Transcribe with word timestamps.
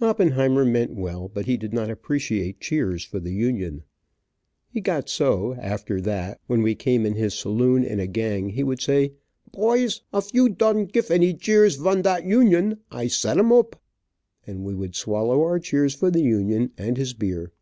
Oppenheimer 0.00 0.64
meant 0.64 0.92
well, 0.94 1.28
but 1.28 1.44
he 1.44 1.58
did 1.58 1.74
not 1.74 1.90
appreciate 1.90 2.58
cheers 2.58 3.04
for 3.04 3.20
the 3.20 3.34
Union. 3.34 3.82
He 4.70 4.80
got 4.80 5.10
so, 5.10 5.56
after 5.60 6.00
that 6.00 6.40
when 6.46 6.62
we 6.62 6.74
came 6.74 7.04
in 7.04 7.16
his 7.16 7.34
saloon, 7.34 7.84
in 7.84 8.00
a 8.00 8.06
gang, 8.06 8.48
he 8.48 8.64
would 8.64 8.80
say, 8.80 9.12
"Poys, 9.52 10.00
of 10.10 10.30
you 10.32 10.48
dondt 10.48 10.92
gif 10.92 11.10
any 11.10 11.34
jeers 11.34 11.76
fun 11.76 12.00
dot 12.00 12.24
Union, 12.24 12.78
I 12.90 13.08
set'em 13.08 13.52
oop," 13.52 13.78
and 14.46 14.64
we 14.64 14.74
would 14.74 14.96
swallow 14.96 15.42
our 15.42 15.58
cheers 15.58 15.94
for 15.94 16.10
the 16.10 16.22
Union, 16.22 16.70
and 16.78 16.96
his 16.96 17.12
beer. 17.12 17.52